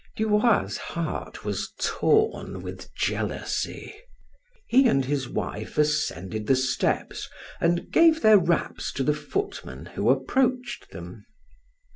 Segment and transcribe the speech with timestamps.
[0.15, 3.93] Du Roy's heart was torn with jealousy.
[4.67, 10.09] He and his wife ascended the steps and gave their wraps to the footmen who
[10.09, 11.25] approached them.